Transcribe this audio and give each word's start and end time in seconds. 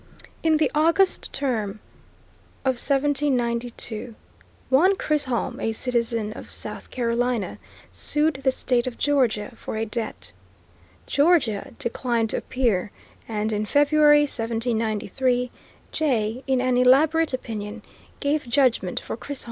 In 0.41 0.57
the 0.57 0.71
August 0.73 1.31
Term 1.31 1.79
of 2.65 2.81
1792, 2.81 4.15
one 4.71 4.97
Chisholm, 4.97 5.59
a 5.59 5.73
citizen 5.73 6.33
of 6.33 6.49
South 6.49 6.89
Carolina, 6.89 7.59
sued 7.91 8.41
the 8.43 8.49
State 8.49 8.87
of 8.87 8.97
Georgia 8.97 9.53
for 9.55 9.77
a 9.77 9.85
debt. 9.85 10.31
Georgia 11.05 11.75
declined 11.77 12.31
to 12.31 12.37
appear, 12.37 12.89
and 13.27 13.53
in 13.53 13.63
February, 13.67 14.21
1793, 14.21 15.51
Jay, 15.91 16.43
in 16.47 16.59
an 16.61 16.77
elaborate 16.77 17.31
opinion, 17.35 17.83
gave 18.19 18.47
judgment 18.49 18.99
for 18.99 19.15
Chisholm. 19.15 19.37